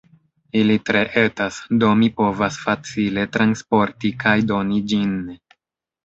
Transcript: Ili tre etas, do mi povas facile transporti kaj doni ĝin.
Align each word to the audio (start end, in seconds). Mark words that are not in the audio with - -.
Ili 0.59 0.75
tre 0.89 1.01
etas, 1.23 1.57
do 1.83 1.89
mi 1.99 2.07
povas 2.21 2.57
facile 2.61 3.25
transporti 3.35 4.11
kaj 4.23 4.33
doni 4.53 4.81
ĝin. 4.93 5.13